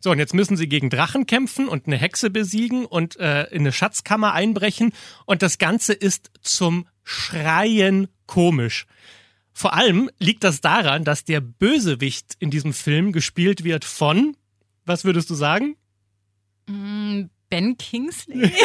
So, 0.00 0.12
und 0.12 0.18
jetzt 0.18 0.32
müssen 0.32 0.56
sie 0.56 0.66
gegen 0.66 0.88
Drachen 0.88 1.26
kämpfen 1.26 1.68
und 1.68 1.86
eine 1.86 1.98
Hexe 1.98 2.30
besiegen 2.30 2.86
und 2.86 3.16
äh, 3.18 3.42
in 3.50 3.60
eine 3.60 3.72
Schatzkammer 3.72 4.32
einbrechen. 4.32 4.94
Und 5.26 5.42
das 5.42 5.58
Ganze 5.58 5.92
ist 5.92 6.30
zum 6.40 6.88
Schreien 7.04 8.08
komisch. 8.24 8.86
Vor 9.52 9.74
allem 9.74 10.08
liegt 10.18 10.42
das 10.42 10.62
daran, 10.62 11.04
dass 11.04 11.26
der 11.26 11.42
Bösewicht 11.42 12.36
in 12.38 12.50
diesem 12.50 12.72
Film 12.72 13.12
gespielt 13.12 13.62
wird 13.62 13.84
von, 13.84 14.38
was 14.86 15.04
würdest 15.04 15.28
du 15.28 15.34
sagen? 15.34 15.76
Mm, 16.70 17.30
ben 17.48 17.76
Kingsley. 17.76 18.52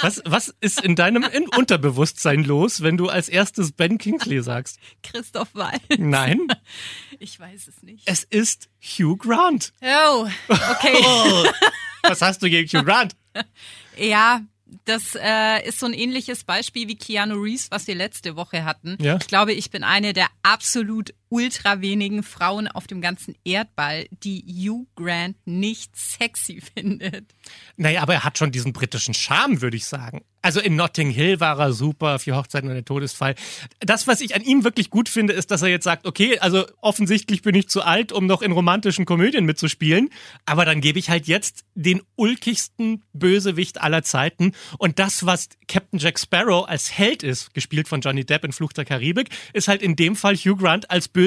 Was, 0.00 0.22
was 0.24 0.54
ist 0.60 0.80
in 0.84 0.94
deinem 0.94 1.26
Unterbewusstsein 1.56 2.44
los, 2.44 2.82
wenn 2.82 2.96
du 2.96 3.08
als 3.08 3.28
erstes 3.28 3.72
Ben 3.72 3.98
Kingsley 3.98 4.40
sagst? 4.44 4.78
Christoph 5.02 5.48
Waltz. 5.54 5.82
Nein. 5.98 6.46
Ich 7.18 7.40
weiß 7.40 7.66
es 7.66 7.82
nicht. 7.82 8.04
Es 8.06 8.22
ist 8.22 8.68
Hugh 8.80 9.16
Grant. 9.16 9.72
Oh, 9.82 10.28
okay. 10.48 10.94
Oh, 11.02 11.46
was 12.02 12.22
hast 12.22 12.42
du 12.42 12.48
gegen 12.48 12.68
Hugh 12.68 12.84
Grant? 12.84 13.16
Ja, 13.96 14.42
das 14.84 15.16
äh, 15.20 15.66
ist 15.66 15.80
so 15.80 15.86
ein 15.86 15.94
ähnliches 15.94 16.44
Beispiel 16.44 16.86
wie 16.86 16.96
Keanu 16.96 17.34
Reeves, 17.34 17.70
was 17.70 17.86
wir 17.86 17.94
letzte 17.94 18.36
Woche 18.36 18.64
hatten. 18.64 18.96
Ja? 19.00 19.16
Ich 19.20 19.26
glaube, 19.26 19.52
ich 19.52 19.70
bin 19.70 19.82
eine 19.82 20.12
der 20.12 20.28
absolut 20.42 21.12
ultra 21.28 21.80
wenigen 21.80 22.22
Frauen 22.22 22.68
auf 22.68 22.86
dem 22.86 23.00
ganzen 23.00 23.34
Erdball, 23.44 24.06
die 24.10 24.44
Hugh 24.46 24.86
Grant 24.96 25.36
nicht 25.44 25.96
sexy 25.96 26.60
findet. 26.74 27.34
Naja, 27.76 28.02
aber 28.02 28.14
er 28.14 28.24
hat 28.24 28.38
schon 28.38 28.52
diesen 28.52 28.72
britischen 28.72 29.14
Charme, 29.14 29.60
würde 29.60 29.76
ich 29.76 29.86
sagen. 29.86 30.22
Also 30.40 30.60
in 30.60 30.76
Notting 30.76 31.10
Hill 31.10 31.40
war 31.40 31.58
er 31.58 31.72
super, 31.72 32.20
vier 32.20 32.36
Hochzeiten 32.36 32.68
und 32.68 32.74
der 32.74 32.84
Todesfall. 32.84 33.34
Das, 33.80 34.06
was 34.06 34.20
ich 34.20 34.36
an 34.36 34.42
ihm 34.42 34.62
wirklich 34.62 34.88
gut 34.88 35.08
finde, 35.08 35.32
ist, 35.32 35.50
dass 35.50 35.62
er 35.62 35.68
jetzt 35.68 35.82
sagt, 35.82 36.06
okay, 36.06 36.38
also 36.38 36.64
offensichtlich 36.80 37.42
bin 37.42 37.56
ich 37.56 37.68
zu 37.68 37.82
alt, 37.82 38.12
um 38.12 38.26
noch 38.26 38.40
in 38.40 38.52
romantischen 38.52 39.04
Komödien 39.04 39.44
mitzuspielen, 39.44 40.10
aber 40.46 40.64
dann 40.64 40.80
gebe 40.80 41.00
ich 41.00 41.10
halt 41.10 41.26
jetzt 41.26 41.64
den 41.74 42.02
ulkigsten 42.14 43.02
Bösewicht 43.12 43.80
aller 43.80 44.04
Zeiten 44.04 44.52
und 44.78 45.00
das, 45.00 45.26
was 45.26 45.48
Captain 45.66 45.98
Jack 45.98 46.20
Sparrow 46.20 46.68
als 46.68 46.96
Held 46.96 47.24
ist, 47.24 47.52
gespielt 47.52 47.88
von 47.88 48.00
Johnny 48.00 48.24
Depp 48.24 48.44
in 48.44 48.52
Fluch 48.52 48.72
der 48.72 48.84
Karibik, 48.84 49.30
ist 49.52 49.66
halt 49.66 49.82
in 49.82 49.96
dem 49.96 50.14
Fall 50.14 50.36
Hugh 50.36 50.56
Grant 50.56 50.88
als 50.88 51.08
Bösewicht 51.08 51.17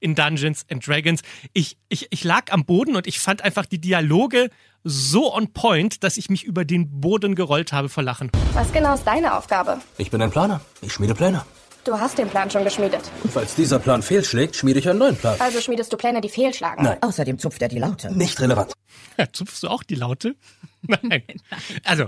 in 0.00 0.14
Dungeons 0.14 0.64
and 0.70 0.86
Dragons. 0.86 1.22
Ich, 1.52 1.76
ich, 1.88 2.08
ich 2.10 2.24
lag 2.24 2.52
am 2.52 2.64
Boden 2.64 2.96
und 2.96 3.06
ich 3.06 3.20
fand 3.20 3.42
einfach 3.42 3.66
die 3.66 3.80
Dialoge 3.80 4.50
so 4.84 5.34
on 5.34 5.52
point, 5.52 6.02
dass 6.02 6.16
ich 6.16 6.28
mich 6.28 6.44
über 6.44 6.64
den 6.64 7.00
Boden 7.00 7.34
gerollt 7.34 7.72
habe 7.72 7.88
vor 7.88 8.02
Lachen. 8.02 8.30
Was 8.52 8.72
genau 8.72 8.94
ist 8.94 9.04
deine 9.04 9.36
Aufgabe? 9.36 9.80
Ich 9.98 10.10
bin 10.10 10.20
ein 10.20 10.30
Planer. 10.30 10.60
Ich 10.80 10.92
schmiede 10.92 11.14
Pläne. 11.14 11.44
Du 11.84 11.98
hast 11.98 12.16
den 12.16 12.28
Plan 12.28 12.48
schon 12.48 12.62
geschmiedet. 12.62 13.00
Und 13.24 13.32
falls 13.32 13.56
dieser 13.56 13.80
Plan 13.80 14.02
fehlschlägt, 14.02 14.54
schmiede 14.54 14.78
ich 14.78 14.88
einen 14.88 15.00
neuen 15.00 15.16
Plan. 15.16 15.36
Also 15.40 15.60
schmiedest 15.60 15.92
du 15.92 15.96
Pläne, 15.96 16.20
die 16.20 16.28
fehlschlagen. 16.28 16.84
Nein. 16.84 16.98
Außerdem 17.00 17.38
zupft 17.38 17.60
er 17.60 17.68
die 17.68 17.78
Laute. 17.78 18.12
Nicht 18.12 18.40
relevant. 18.40 18.72
Ja, 19.18 19.26
zupfst 19.32 19.62
du 19.62 19.68
auch 19.68 19.82
die 19.82 19.96
Laute? 19.96 20.36
Nein. 21.02 21.22
Also, 21.84 22.06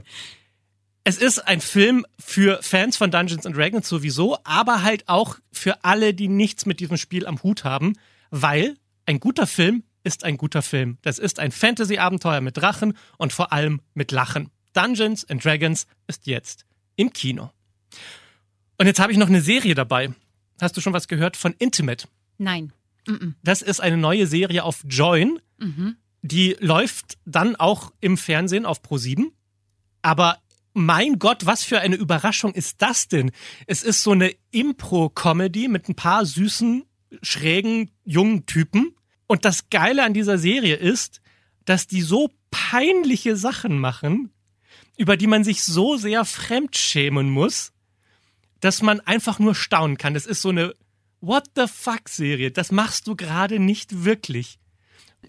es 1.05 1.19
ist 1.19 1.39
ein 1.41 1.61
Film 1.61 2.07
für 2.19 2.63
Fans 2.63 2.97
von 2.97 3.11
Dungeons 3.11 3.45
and 3.45 3.57
Dragons 3.57 3.89
sowieso, 3.89 4.39
aber 4.45 4.83
halt 4.83 5.09
auch 5.09 5.37
für 5.53 5.85
alle, 5.85 6.15
die 6.15 6.29
nichts 6.29 6.65
mit 6.65 6.81
diesem 6.81 6.97
Spiel 6.97 7.27
am 7.27 7.43
Hut 7.43 7.65
haben, 7.65 7.95
weil 8.31 8.77
ein 9.07 9.21
guter 9.21 9.47
Film 9.47 9.85
ist 10.03 10.25
ein 10.25 10.37
guter 10.37 10.63
Film. 10.63 10.99
Das 11.03 11.19
ist 11.19 11.39
ein 11.39 11.51
Fantasy-Abenteuer 11.51 12.41
mit 12.41 12.57
Drachen 12.57 12.97
und 13.19 13.33
vor 13.33 13.53
allem 13.53 13.81
mit 13.95 14.13
Lachen. 14.13 14.51
Dungeons 14.73 15.29
and 15.29 15.45
Dragons 15.45 15.87
ist 16.07 16.27
jetzt 16.27 16.65
im 16.97 17.13
Kino. 17.13 17.51
Und 18.79 18.87
jetzt 18.87 18.99
habe 18.99 19.13
ich 19.13 19.19
noch 19.19 19.29
eine 19.29 19.41
Serie 19.41 19.75
dabei. 19.75 20.15
Hast 20.61 20.77
du 20.77 20.81
schon 20.81 20.93
was 20.93 21.09
gehört 21.09 21.37
von 21.37 21.55
Intimate? 21.59 22.09
Nein. 22.39 22.73
Das 23.43 23.63
ist 23.63 23.81
eine 23.81 23.97
neue 23.97 24.27
Serie 24.27 24.65
auf 24.65 24.85
Join. 24.89 25.39
Die 26.23 26.57
läuft 26.61 27.19
dann 27.25 27.57
auch 27.57 27.93
im 28.01 28.17
Fernsehen 28.17 28.67
auf 28.67 28.83
Pro7. 28.83 29.27
Aber 30.03 30.39
mein 30.75 31.19
Gott, 31.19 31.47
was 31.47 31.65
für 31.65 31.81
eine 31.81 31.97
Überraschung 31.97 32.53
ist 32.53 32.83
das 32.83 33.09
denn? 33.09 33.31
Es 33.67 33.83
ist 33.83 34.03
so 34.03 34.11
eine 34.11 34.35
Impro-Comedy 34.51 35.69
mit 35.69 35.89
ein 35.89 35.95
paar 35.95 36.27
süßen, 36.27 36.85
schrägen, 37.23 37.91
jungen 38.05 38.45
Typen. 38.45 38.95
Und 39.27 39.45
das 39.45 39.71
Geile 39.71 40.05
an 40.05 40.15
dieser 40.15 40.37
Serie 40.37 40.77
ist, 40.77 41.23
dass 41.65 41.87
die 41.87 42.03
so 42.03 42.31
peinliche 42.51 43.37
Sachen 43.37 43.79
machen, 43.79 44.31
über 44.99 45.17
die 45.17 45.29
man 45.29 45.45
sich 45.45 45.63
so 45.63 45.97
sehr 45.97 46.25
fremdschämen 46.25 47.31
muss, 47.31 47.73
dass 48.61 48.83
man 48.83 49.01
einfach 49.01 49.39
nur 49.39 49.55
staunen 49.55 49.97
kann. 49.97 50.15
Das 50.15 50.27
ist 50.27 50.43
so 50.43 50.51
eine 50.51 50.75
What 51.21 51.45
the 51.57 51.65
fuck 51.67 52.09
Serie. 52.09 52.51
Das 52.51 52.71
machst 52.71 53.07
du 53.07 53.17
gerade 53.17 53.59
nicht 53.59 54.05
wirklich. 54.05 54.59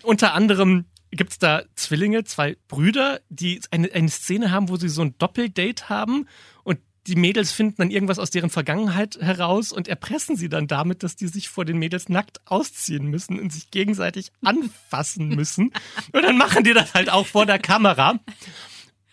Unter 0.03 0.33
anderem 0.33 0.85
gibt's 1.15 1.39
da 1.39 1.63
Zwillinge, 1.75 2.23
zwei 2.23 2.57
Brüder, 2.67 3.21
die 3.29 3.61
eine, 3.71 3.91
eine 3.91 4.09
Szene 4.09 4.51
haben, 4.51 4.69
wo 4.69 4.77
sie 4.77 4.89
so 4.89 5.01
ein 5.01 5.17
Doppeldate 5.17 5.89
haben 5.89 6.27
und 6.63 6.79
die 7.07 7.15
Mädels 7.15 7.51
finden 7.51 7.75
dann 7.77 7.91
irgendwas 7.91 8.17
aus 8.17 8.31
deren 8.31 8.49
Vergangenheit 8.49 9.17
heraus 9.21 9.71
und 9.71 9.87
erpressen 9.87 10.35
sie 10.35 10.49
dann 10.49 10.67
damit, 10.67 11.03
dass 11.03 11.15
die 11.15 11.27
sich 11.27 11.49
vor 11.49 11.63
den 11.63 11.77
Mädels 11.77 12.09
nackt 12.09 12.41
ausziehen 12.45 13.07
müssen 13.07 13.39
und 13.39 13.53
sich 13.53 13.69
gegenseitig 13.69 14.31
anfassen 14.43 15.29
müssen. 15.29 15.71
Und 16.11 16.23
dann 16.23 16.37
machen 16.37 16.63
die 16.63 16.73
das 16.73 16.93
halt 16.93 17.09
auch 17.09 17.27
vor 17.27 17.45
der 17.45 17.59
Kamera. 17.59 18.19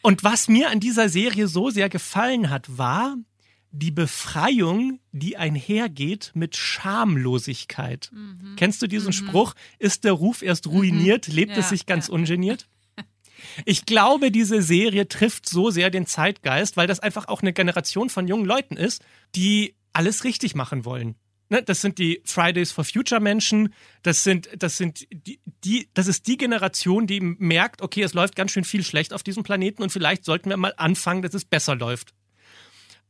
Und 0.01 0.25
was 0.25 0.49
mir 0.49 0.71
an 0.71 0.81
dieser 0.81 1.09
Serie 1.09 1.49
so 1.49 1.71
sehr 1.71 1.89
gefallen 1.89 2.51
hat, 2.51 2.79
war 2.79 3.17
die 3.73 3.91
Befreiung, 3.91 5.01
die 5.13 5.37
einhergeht 5.37 6.31
mit 6.35 6.57
Schamlosigkeit. 6.57 8.13
Kennst 8.57 8.83
du 8.83 8.87
diesen 8.87 9.13
Spruch? 9.13 9.55
Ist 9.79 10.05
der 10.05 10.13
Ruf 10.13 10.43
erst 10.43 10.67
ruiniert, 10.67 11.27
lebt 11.27 11.53
Ja, 11.53 11.59
es 11.59 11.71
sich 11.71 11.87
ganz 11.87 12.09
ja. 12.09 12.15
ungeniert? 12.15 12.69
Ich 13.65 13.87
glaube, 13.87 14.31
diese 14.31 14.63
Serie 14.63 15.09
trifft 15.09 15.49
so 15.49 15.71
sehr 15.71 15.91
den 15.91 16.07
Zeitgeist, 16.07 16.77
weil 16.77 16.87
das 16.87 17.01
einfach 17.01 17.27
auch 17.27 17.43
eine 17.43 17.53
Generation 17.53 18.09
von 18.09 18.29
jungen 18.29 18.45
Leuten 18.45 18.77
ist, 18.77 19.03
die 19.35 19.75
alles 19.93 20.23
richtig 20.23 20.55
machen 20.55 20.85
wollen. 20.85 21.17
Ne, 21.49 21.61
das 21.61 21.81
sind 21.81 21.99
die 21.99 22.23
Fridays 22.25 22.71
for 22.71 22.85
Future 22.85 23.21
Menschen. 23.21 23.75
Das 24.05 24.23
sind, 24.23 24.49
das 24.57 24.77
sind 24.79 25.09
die, 25.11 25.41
die, 25.65 25.89
das 25.93 26.07
ist 26.07 26.29
die 26.29 26.37
Generation, 26.37 27.09
die 27.09 27.21
merkt, 27.21 27.83
okay, 27.83 28.05
es 28.05 28.15
läuft 28.15 28.37
ganz 28.37 28.53
schön 28.53 28.65
viel 28.65 28.85
schlecht 28.85 29.13
auf 29.13 29.25
diesem 29.25 29.43
Planeten 29.43 29.83
und 29.83 29.91
vielleicht 29.91 30.25
sollten 30.25 30.49
wir 30.49 30.57
mal 30.57 30.73
anfangen, 30.77 31.23
dass 31.23 31.35
es 31.35 31.45
besser 31.45 31.75
läuft. 31.75 32.15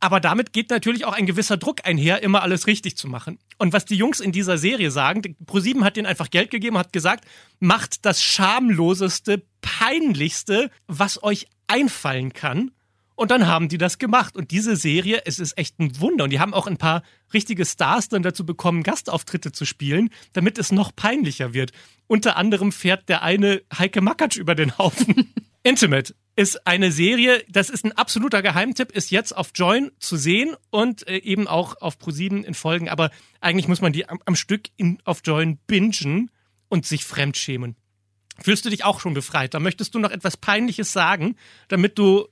Aber 0.02 0.18
damit 0.18 0.52
geht 0.52 0.70
natürlich 0.70 1.04
auch 1.04 1.12
ein 1.12 1.26
gewisser 1.26 1.56
Druck 1.56 1.86
einher, 1.86 2.24
immer 2.24 2.42
alles 2.42 2.66
richtig 2.66 2.96
zu 2.96 3.06
machen. 3.06 3.38
Und 3.58 3.72
was 3.72 3.84
die 3.84 3.94
Jungs 3.94 4.18
in 4.18 4.32
dieser 4.32 4.58
Serie 4.58 4.90
sagen, 4.90 5.36
ProSieben 5.46 5.84
hat 5.84 5.96
denen 5.96 6.08
einfach 6.08 6.28
Geld 6.28 6.50
gegeben, 6.50 6.76
hat 6.76 6.92
gesagt, 6.92 7.24
macht 7.60 8.04
das 8.04 8.20
schamloseste, 8.20 9.44
peinlichste, 9.60 10.72
was 10.88 11.22
euch 11.22 11.46
einfallen 11.68 12.32
kann. 12.32 12.72
Und 13.14 13.30
dann 13.30 13.46
haben 13.46 13.68
die 13.68 13.78
das 13.78 13.98
gemacht. 13.98 14.36
Und 14.36 14.50
diese 14.50 14.74
Serie, 14.74 15.22
es 15.24 15.38
ist 15.38 15.56
echt 15.56 15.78
ein 15.78 16.00
Wunder. 16.00 16.24
Und 16.24 16.30
die 16.30 16.40
haben 16.40 16.52
auch 16.52 16.66
ein 16.66 16.78
paar 16.78 17.04
richtige 17.32 17.64
Stars 17.64 18.08
dann 18.08 18.24
dazu 18.24 18.44
bekommen, 18.44 18.82
Gastauftritte 18.82 19.52
zu 19.52 19.64
spielen, 19.64 20.10
damit 20.32 20.58
es 20.58 20.72
noch 20.72 20.96
peinlicher 20.96 21.54
wird. 21.54 21.70
Unter 22.08 22.36
anderem 22.36 22.72
fährt 22.72 23.08
der 23.08 23.22
eine 23.22 23.62
Heike 23.78 24.00
Makatsch 24.00 24.36
über 24.36 24.56
den 24.56 24.76
Haufen. 24.78 25.32
Intimate 25.62 26.14
ist 26.34 26.66
eine 26.66 26.90
Serie, 26.90 27.44
das 27.48 27.70
ist 27.70 27.84
ein 27.84 27.92
absoluter 27.92 28.42
Geheimtipp, 28.42 28.90
ist 28.92 29.10
jetzt 29.10 29.36
auf 29.36 29.50
Join 29.54 29.92
zu 29.98 30.16
sehen 30.16 30.56
und 30.70 31.06
äh, 31.06 31.18
eben 31.18 31.46
auch 31.46 31.80
auf 31.80 31.98
ProSieben 31.98 32.42
in 32.42 32.54
Folgen. 32.54 32.88
Aber 32.88 33.10
eigentlich 33.40 33.68
muss 33.68 33.80
man 33.80 33.92
die 33.92 34.08
am, 34.08 34.18
am 34.24 34.34
Stück 34.34 34.68
in, 34.76 34.98
auf 35.04 35.20
Join 35.24 35.58
bingen 35.66 36.30
und 36.68 36.86
sich 36.86 37.04
fremdschämen. 37.04 37.76
Fühlst 38.40 38.64
du 38.64 38.70
dich 38.70 38.84
auch 38.84 38.98
schon 38.98 39.14
befreit? 39.14 39.52
Da 39.54 39.60
möchtest 39.60 39.94
du 39.94 39.98
noch 39.98 40.10
etwas 40.10 40.36
Peinliches 40.36 40.92
sagen, 40.92 41.36
damit 41.68 41.98
du 41.98 42.26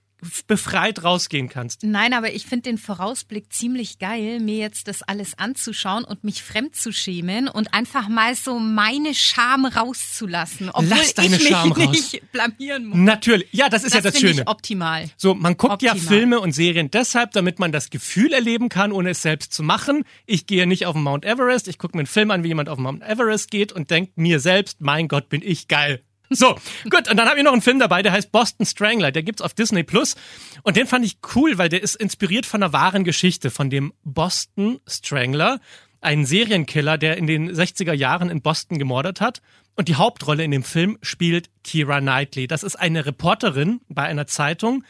befreit 0.47 1.03
rausgehen 1.05 1.49
kannst. 1.49 1.83
Nein, 1.83 2.13
aber 2.13 2.33
ich 2.33 2.47
finde 2.47 2.71
den 2.71 2.79
Vorausblick 2.79 3.53
ziemlich 3.53 3.99
geil, 3.99 4.41
mir 4.41 4.57
jetzt 4.57 4.89
das 4.89 5.03
alles 5.03 5.39
anzuschauen 5.39 6.05
und 6.05 6.25
mich 6.25 6.43
fremd 6.43 6.77
zu 6.77 6.93
schämen 6.93 7.49
und 7.49 7.75
einfach 7.75 8.09
mal 8.09 8.35
so 8.35 8.59
meine 8.59 9.15
Scham 9.15 9.65
rauszulassen, 9.67 10.71
obwohl 10.71 10.89
Lass 10.89 11.15
deine 11.15 11.37
ich 11.37 11.43
mich 11.43 11.49
Scham 11.49 11.73
raus. 11.73 11.91
nicht 11.91 12.33
blamieren 12.33 12.87
muss. 12.87 12.99
Natürlich, 12.99 13.49
ja, 13.53 13.69
das 13.69 13.85
ist 13.85 13.95
ja 13.95 14.01
das 14.01 14.15
finde 14.15 14.29
Schöne. 14.29 14.43
ich 14.43 14.49
optimal. 14.49 15.11
So, 15.17 15.35
man 15.35 15.57
guckt 15.57 15.83
ja 15.83 15.93
Optimal. 15.93 16.15
Filme 16.15 16.41
und 16.41 16.53
Serien 16.53 16.91
deshalb, 16.91 17.33
damit 17.33 17.59
man 17.59 17.73
das 17.73 17.91
Gefühl 17.91 18.33
erleben 18.33 18.69
kann, 18.69 18.93
ohne 18.93 19.11
es 19.11 19.23
selbst 19.23 19.53
zu 19.53 19.63
machen. 19.63 20.05
Ich 20.27 20.47
gehe 20.47 20.67
nicht 20.67 20.87
auf 20.87 20.95
den 20.95 21.03
Mount 21.03 21.25
Everest, 21.25 21.69
ich 21.69 21.79
gucke 21.79 21.97
mir 21.97 22.01
einen 22.01 22.07
Film 22.07 22.31
an, 22.31 22.43
wie 22.45 22.49
jemand 22.49 22.69
auf 22.69 22.77
den 22.77 22.83
Mount 22.85 23.03
Everest 23.03 23.51
geht 23.51 23.73
und 23.73 23.91
denke 23.91 24.13
mir 24.17 24.41
selbst, 24.41 24.81
mein 24.81 25.09
Gott, 25.09 25.29
bin 25.29 25.43
ich 25.43 25.69
geil. 25.69 26.03
So, 26.33 26.55
gut, 26.89 27.11
und 27.11 27.17
dann 27.17 27.29
habe 27.29 27.39
ich 27.39 27.45
noch 27.45 27.53
einen 27.53 27.61
Film 27.61 27.81
dabei, 27.81 28.03
der 28.03 28.13
heißt 28.13 28.31
Boston 28.31 28.65
Strangler, 28.65 29.11
der 29.11 29.25
gibt's 29.25 29.43
auf 29.43 29.53
Disney 29.53 29.83
Plus 29.83 30.15
und 30.63 30.77
den 30.77 30.87
fand 30.87 31.05
ich 31.05 31.19
cool, 31.35 31.59
weil 31.59 31.69
der 31.69 31.83
ist 31.83 31.97
inspiriert 31.97 32.47
von 32.47 32.63
einer 32.63 32.73
wahren 32.73 33.03
Geschichte, 33.03 33.51
von 33.51 33.69
dem 33.69 33.93
Boston 34.05 34.79
Strangler, 34.87 35.59
ein 36.01 36.25
Serienkiller, 36.25 36.99
der 36.99 37.17
in 37.17 37.27
den 37.27 37.51
60er 37.51 37.93
Jahren 37.93 38.31
in 38.31 38.43
Boston 38.43 38.79
gemordet 38.79 39.21
hat. 39.21 39.43
Und 39.77 39.89
die 39.89 39.97
Hauptrolle 39.97 40.45
in 40.45 40.51
dem 40.51 40.63
Film 40.63 40.99
spielt 41.03 41.51
Kira 41.65 42.01
Knightley. 42.01 42.47
Das 42.47 42.63
ist 42.63 42.77
eine 42.77 43.07
Reporterin 43.07 43.81
bei 43.89 44.03
einer 44.03 44.27
Zeitung, 44.27 44.85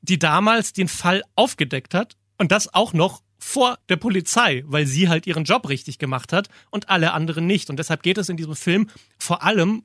die 0.00 0.18
damals 0.18 0.72
den 0.72 0.88
Fall 0.88 1.22
aufgedeckt 1.36 1.94
hat 1.94 2.16
und 2.38 2.52
das 2.52 2.72
auch 2.72 2.92
noch 2.92 3.22
vor 3.38 3.78
der 3.88 3.96
Polizei, 3.96 4.62
weil 4.66 4.86
sie 4.86 5.08
halt 5.08 5.26
ihren 5.26 5.44
Job 5.44 5.68
richtig 5.68 5.98
gemacht 5.98 6.32
hat 6.32 6.48
und 6.70 6.88
alle 6.88 7.12
anderen 7.12 7.46
nicht. 7.46 7.70
Und 7.70 7.78
deshalb 7.78 8.02
geht 8.02 8.18
es 8.18 8.28
in 8.28 8.36
diesem 8.36 8.54
Film 8.54 8.88
vor 9.18 9.42
allem 9.42 9.84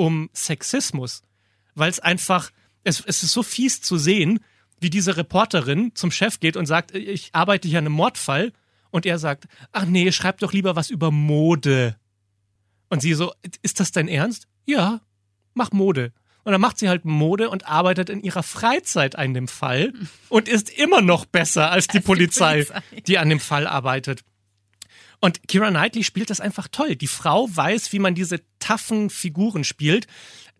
um 0.00 0.30
Sexismus, 0.32 1.22
weil 1.74 1.90
es 1.90 2.00
einfach, 2.00 2.50
es, 2.84 3.00
es 3.06 3.22
ist 3.22 3.32
so 3.32 3.42
fies 3.42 3.82
zu 3.82 3.98
sehen, 3.98 4.40
wie 4.80 4.88
diese 4.88 5.16
Reporterin 5.18 5.94
zum 5.94 6.10
Chef 6.10 6.40
geht 6.40 6.56
und 6.56 6.64
sagt, 6.64 6.94
ich 6.94 7.28
arbeite 7.34 7.68
hier 7.68 7.78
an 7.78 7.86
einem 7.86 7.94
Mordfall 7.94 8.52
und 8.90 9.04
er 9.04 9.18
sagt, 9.18 9.46
ach 9.72 9.84
nee, 9.84 10.10
schreib 10.10 10.38
doch 10.38 10.54
lieber 10.54 10.74
was 10.74 10.88
über 10.88 11.10
Mode. 11.10 11.96
Und 12.88 13.02
sie 13.02 13.12
so, 13.12 13.32
ist 13.62 13.78
das 13.78 13.92
dein 13.92 14.08
Ernst? 14.08 14.48
Ja, 14.64 15.00
mach 15.52 15.70
Mode. 15.70 16.12
Und 16.44 16.52
dann 16.52 16.60
macht 16.62 16.78
sie 16.78 16.88
halt 16.88 17.04
Mode 17.04 17.50
und 17.50 17.66
arbeitet 17.66 18.08
in 18.08 18.22
ihrer 18.22 18.42
Freizeit 18.42 19.16
an 19.16 19.34
dem 19.34 19.48
Fall 19.48 19.92
und 20.30 20.48
ist 20.48 20.70
immer 20.70 21.02
noch 21.02 21.26
besser 21.26 21.70
als 21.70 21.86
die, 21.86 21.98
Als 21.98 22.04
die 22.04 22.06
Polizei, 22.06 22.64
Polizei. 22.64 23.02
die 23.06 23.18
an 23.18 23.28
dem 23.28 23.40
Fall 23.40 23.66
arbeitet. 23.66 24.22
Und 25.20 25.46
Kira 25.48 25.68
Knightley 25.70 26.02
spielt 26.02 26.30
das 26.30 26.40
einfach 26.40 26.68
toll. 26.68 26.96
Die 26.96 27.06
Frau 27.06 27.48
weiß, 27.54 27.92
wie 27.92 27.98
man 27.98 28.14
diese 28.14 28.40
taffen 28.58 29.10
Figuren 29.10 29.64
spielt. 29.64 30.06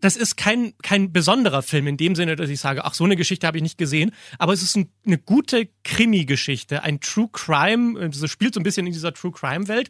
Das 0.01 0.15
ist 0.15 0.37
kein, 0.37 0.73
kein 0.83 1.11
besonderer 1.11 1.61
Film 1.63 1.87
in 1.87 1.97
dem 1.97 2.15
Sinne, 2.15 2.35
dass 2.35 2.49
ich 2.49 2.59
sage, 2.59 2.85
ach, 2.85 2.93
so 2.93 3.03
eine 3.03 3.15
Geschichte 3.15 3.47
habe 3.47 3.57
ich 3.57 3.63
nicht 3.63 3.77
gesehen. 3.77 4.11
Aber 4.37 4.53
es 4.53 4.61
ist 4.61 4.75
ein, 4.75 4.91
eine 5.05 5.17
gute 5.17 5.69
Krimi-Geschichte, 5.83 6.83
ein 6.83 6.99
True 7.01 7.29
Crime. 7.31 7.99
Es 8.05 8.29
spielt 8.29 8.53
so 8.53 8.59
ein 8.59 8.63
bisschen 8.63 8.85
in 8.87 8.93
dieser 8.93 9.13
True 9.13 9.31
Crime-Welt. 9.31 9.89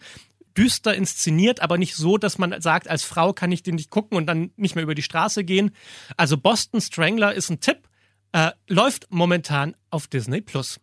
düster 0.57 0.93
inszeniert, 0.95 1.61
aber 1.61 1.77
nicht 1.77 1.95
so, 1.95 2.17
dass 2.17 2.37
man 2.37 2.61
sagt, 2.61 2.89
als 2.89 3.03
Frau 3.03 3.31
kann 3.31 3.51
ich 3.53 3.63
den 3.63 3.75
nicht 3.75 3.89
gucken 3.89 4.17
und 4.17 4.25
dann 4.25 4.51
nicht 4.57 4.75
mehr 4.75 4.83
über 4.83 4.95
die 4.95 5.01
Straße 5.01 5.43
gehen. 5.45 5.71
Also 6.17 6.37
Boston 6.37 6.81
Strangler 6.81 7.33
ist 7.33 7.49
ein 7.49 7.61
Tipp, 7.61 7.87
äh, 8.33 8.51
läuft 8.67 9.07
momentan 9.11 9.75
auf 9.89 10.07
Disney 10.07 10.41
Plus. 10.41 10.79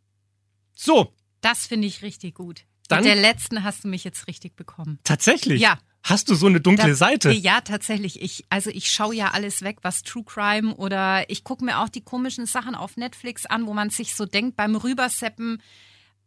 So, 0.75 1.13
Das 1.43 1.67
finde 1.67 1.87
ich 1.87 2.03
richtig 2.03 2.35
gut. 2.35 2.65
Dann- 2.89 3.01
Mit 3.05 3.07
der 3.07 3.17
letzten 3.21 3.63
hast 3.65 3.85
du 3.85 3.89
mich 3.89 4.05
jetzt 4.05 4.27
richtig 4.27 4.57
bekommen. 4.57 4.99
tatsächlich. 5.05 5.61
Ja. 5.61 5.79
Hast 6.05 6.31
du 6.31 6.35
so 6.35 6.47
eine 6.47 6.61
dunkle 6.61 6.89
Da- 6.91 6.95
Seite? 6.95 7.31
Ja, 7.33 7.61
tatsächlich. 7.61 8.23
Ich, 8.23 8.45
also 8.49 8.71
ich 8.71 8.91
schaue 8.91 9.15
ja 9.15 9.33
alles 9.33 9.63
weg, 9.63 9.79
was 9.83 10.03
True 10.03 10.25
Crime 10.25 10.75
oder 10.77 11.29
ich 11.29 11.45
gucke 11.45 11.65
mir 11.65 11.81
auch 11.81 11.89
die 11.89 12.01
komischen 12.01 12.47
Sachen 12.47 12.75
auf 12.75 12.97
Netflix 12.97 13.45
an, 13.47 13.67
wo 13.67 13.75
man 13.75 13.91
sich 13.91 14.15
so 14.15 14.25
denkt 14.25 14.57
beim 14.57 14.75
Rüberseppen, 14.77 15.61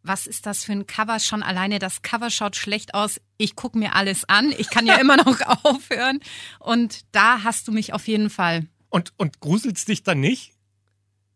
was 0.04 0.26
ist 0.26 0.46
das 0.46 0.64
für 0.64 0.72
ein 0.72 0.86
Cover? 0.86 1.18
Schon 1.20 1.42
alleine 1.42 1.78
das 1.78 2.02
Cover 2.02 2.28
schaut 2.30 2.54
schlecht 2.56 2.92
aus. 2.94 3.20
Ich 3.38 3.56
gucke 3.56 3.78
mir 3.78 3.94
alles 3.94 4.28
an. 4.28 4.52
Ich 4.56 4.68
kann 4.68 4.86
ja 4.86 4.96
immer 5.00 5.16
noch 5.16 5.40
aufhören. 5.64 6.20
Und 6.60 7.00
da 7.12 7.42
hast 7.42 7.66
du 7.66 7.72
mich 7.72 7.92
auf 7.92 8.06
jeden 8.08 8.28
Fall. 8.30 8.66
Und, 8.88 9.12
und 9.16 9.40
gruselt's 9.40 9.84
dich 9.84 10.02
dann 10.02 10.20
nicht? 10.20 10.52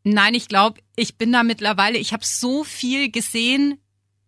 Nein, 0.04 0.34
ich 0.34 0.46
glaube, 0.48 0.80
ich 0.94 1.16
bin 1.16 1.32
da 1.32 1.42
mittlerweile, 1.42 1.98
ich 1.98 2.12
habe 2.12 2.24
so 2.24 2.62
viel 2.64 3.10
gesehen. 3.10 3.80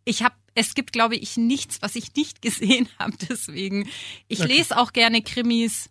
Ich 0.05 0.23
habe, 0.23 0.35
es 0.59 0.75
gibt, 0.75 0.93
glaube 0.93 1.17
ich, 1.17 1.37
nichts, 1.37 1.81
was 1.83 1.95
ich 1.97 2.15
nicht 2.15 2.43
gesehen 2.43 2.89
habe. 2.99 3.17
Deswegen, 3.29 3.89
ich 4.29 4.41
Okay. 4.41 4.49
lese 4.57 4.77
auch 4.77 4.93
gerne 4.93 5.23
Krimis, 5.23 5.89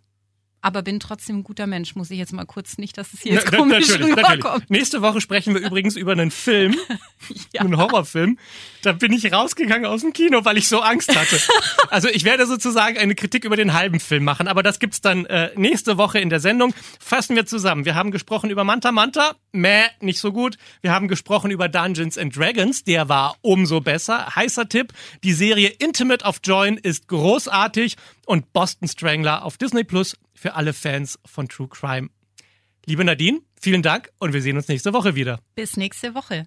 aber 0.61 0.81
bin 0.81 0.99
trotzdem 0.99 1.37
ein 1.39 1.43
guter 1.43 1.67
Mensch, 1.67 1.95
muss 1.95 2.09
ich 2.11 2.17
jetzt 2.17 2.33
mal 2.33 2.45
kurz 2.45 2.77
nicht, 2.77 2.97
dass 2.97 3.13
es 3.13 3.21
hier 3.21 3.33
jetzt 3.33 3.51
Na- 3.51 3.57
komisch 3.57 3.87
natürlich, 3.89 4.15
natürlich. 4.15 4.31
rüberkommt. 4.43 4.69
Nächste 4.69 5.01
Woche 5.01 5.21
sprechen 5.21 5.53
wir 5.53 5.61
übrigens 5.61 5.95
über 5.95 6.11
einen 6.13 6.31
Film, 6.31 6.75
einen 7.57 7.77
Horrorfilm. 7.77 8.37
Da 8.81 8.91
bin 8.93 9.11
ich 9.13 9.31
rausgegangen 9.31 9.85
aus 9.85 10.01
dem 10.01 10.13
Kino, 10.13 10.45
weil 10.45 10.57
ich 10.57 10.67
so 10.67 10.79
Angst 10.81 11.15
hatte. 11.15 11.39
Also 11.89 12.09
ich 12.09 12.25
werde 12.25 12.45
sozusagen 12.45 12.97
eine 12.97 13.15
Kritik 13.15 13.45
über 13.45 13.55
den 13.55 13.73
halben 13.73 14.01
Film 14.01 14.25
machen, 14.25 14.49
aber 14.49 14.61
das 14.61 14.79
gibt's 14.79 14.99
dann 14.99 15.25
äh, 15.27 15.51
nächste 15.55 15.97
Woche 15.97 16.19
in 16.19 16.29
der 16.29 16.41
Sendung. 16.41 16.73
Fassen 16.99 17.35
wir 17.37 17.45
zusammen. 17.45 17.85
Wir 17.85 17.95
haben 17.95 18.11
gesprochen 18.11 18.49
über 18.49 18.65
Manta 18.65 18.91
Manta, 18.91 19.35
meh, 19.53 19.85
nicht 20.01 20.19
so 20.19 20.33
gut. 20.33 20.57
Wir 20.81 20.91
haben 20.91 21.07
gesprochen 21.07 21.49
über 21.49 21.69
Dungeons 21.69 22.17
and 22.17 22.35
Dragons, 22.35 22.83
der 22.83 23.07
war 23.07 23.37
umso 23.41 23.79
besser. 23.79 24.35
Heißer 24.35 24.67
Tipp, 24.67 24.91
die 25.23 25.31
Serie 25.33 25.69
Intimate 25.69 26.25
of 26.25 26.41
Join 26.43 26.75
ist 26.77 27.07
großartig 27.07 27.95
und 28.25 28.51
Boston 28.51 28.89
Strangler 28.89 29.45
auf 29.45 29.57
Disney 29.57 29.85
Plus 29.85 30.17
für 30.37 30.55
alle 30.55 30.73
Fans 30.73 31.19
von 31.25 31.47
True 31.47 31.67
Crime. 31.67 32.09
Liebe 32.85 33.03
Nadine, 33.03 33.41
vielen 33.59 33.81
Dank 33.81 34.09
und 34.19 34.33
wir 34.33 34.41
sehen 34.41 34.55
uns 34.55 34.67
nächste 34.67 34.93
Woche 34.93 35.15
wieder. 35.15 35.39
Bis 35.55 35.75
nächste 35.75 36.15
Woche. 36.15 36.45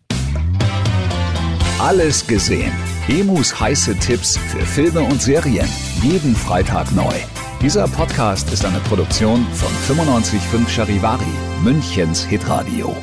Alles 1.78 2.26
gesehen. 2.26 2.72
Emus 3.08 3.58
heiße 3.58 3.98
Tipps 3.98 4.36
für 4.36 4.64
Filme 4.64 5.00
und 5.00 5.20
Serien. 5.20 5.68
Jeden 6.02 6.36
Freitag 6.36 6.92
neu. 6.92 7.14
Dieser 7.60 7.88
Podcast 7.88 8.52
ist 8.52 8.64
eine 8.64 8.80
Produktion 8.80 9.44
von 9.52 9.96
955 9.96 10.74
Charivari, 10.74 11.24
Münchens 11.62 12.24
Hitradio. 12.24 12.96